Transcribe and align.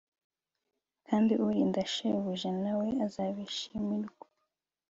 kandi 1.07 1.33
urinda 1.47 1.81
shebuja, 1.93 2.49
na 2.63 2.71
we 2.79 2.87
azabishimirwa 3.05 4.25